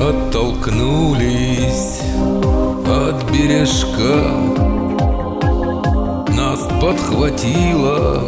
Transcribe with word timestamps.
оттолкнулись 0.00 2.00
от 2.86 3.30
бережка. 3.30 4.22
Нас 6.28 6.68
подхватила 6.80 8.22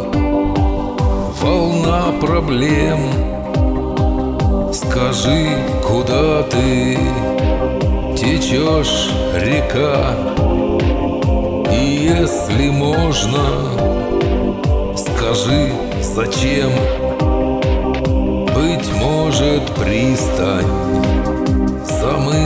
волна 1.41 2.11
проблем. 2.19 2.99
Скажи, 4.73 5.47
куда 5.87 6.43
ты 6.43 6.97
течешь, 8.17 9.09
река? 9.35 10.15
И 11.71 12.09
если 12.15 12.69
можно, 12.69 13.45
скажи, 14.95 15.71
зачем? 16.01 16.71
Быть 18.55 18.91
может, 18.99 19.63
пристань 19.75 20.86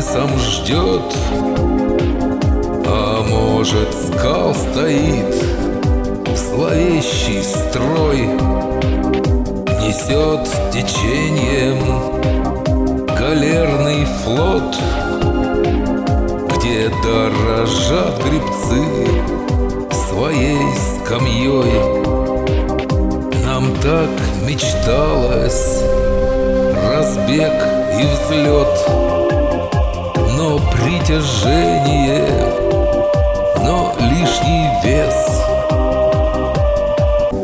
мысом 0.02 0.36
ждет. 0.40 1.16
А 2.88 3.24
может, 3.30 3.94
скал 3.94 4.56
стоит 4.56 5.36
Зловещий 6.36 7.44
строй 7.44 8.22
Несет 9.80 10.50
течением 10.72 11.80
Галерный 13.06 14.06
флот 14.24 14.76
Где 16.58 16.90
дорожат 17.04 18.24
грибцы 18.26 18.84
Своей 20.10 20.66
скамьей 21.06 22.02
Нам 23.46 23.66
так 23.84 24.10
мечталось 24.48 25.84
Разбег 26.90 27.54
и 28.00 28.04
взлет 28.04 29.31
притяжение 30.70 32.28
Но 33.64 33.94
лишний 34.00 34.68
вес. 34.84 35.42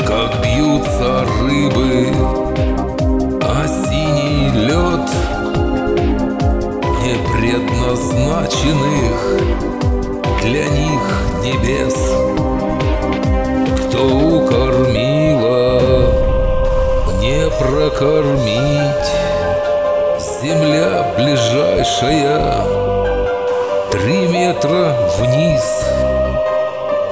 Как 0.05 0.31
бьются 0.43 1.25
рыбы 1.41 2.13
А 3.41 3.67
синий 3.67 4.49
лед 4.67 5.09
Не 7.03 7.15
предназначенных 7.33 9.17
Для 10.43 10.65
них 10.69 11.03
небес. 11.43 11.97
Кто 13.87 14.01
укормила 14.05 15.81
Не 17.21 17.49
прокормить 17.59 18.26
Земля 20.77 21.03
ближайшая. 21.17 22.63
Три 23.91 24.27
метра 24.27 24.95
вниз. 25.17 25.63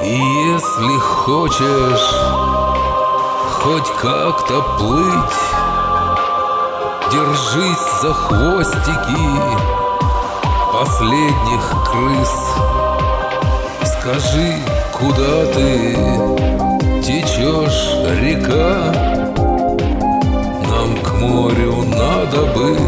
И 0.03 0.19
если 0.53 0.99
хочешь 0.99 2.15
Хоть 3.53 3.89
как-то 3.99 4.61
плыть 4.77 5.41
Держись 7.11 8.01
за 8.03 8.13
хвостики 8.13 9.25
Последних 10.71 11.75
крыс. 11.89 12.35
Скажи, 13.83 14.53
куда 14.93 15.45
ты 15.53 15.97
течешь, 17.01 17.95
река? 18.21 18.93
Нам 20.69 20.97
к 21.03 21.13
морю 21.13 21.83
надо 21.97 22.45
бы 22.53 22.84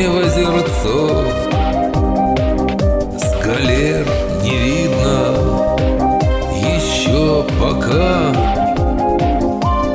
не 0.00 0.06
в 0.08 0.16
озерцо. 0.16 1.24
С 3.18 3.44
галер 3.44 4.06
не 4.42 4.56
видно. 4.56 5.34
Еще 6.54 7.44
пока 7.60 8.32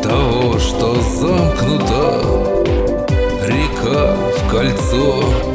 Того, 0.04 0.60
что 0.60 0.96
замкнута 1.20 2.22
река 3.48 4.16
в 4.36 4.52
кольцо 4.52 5.55